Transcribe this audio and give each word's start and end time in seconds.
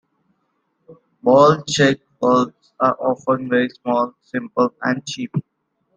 Ball 1.21 1.61
check 1.67 1.99
valves 2.19 2.73
are 2.79 2.97
often 2.99 3.47
very 3.47 3.69
small, 3.69 4.15
simple, 4.23 4.73
and 4.81 5.05
cheap. 5.07 5.31